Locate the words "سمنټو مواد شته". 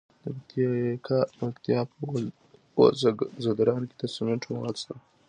4.15-4.95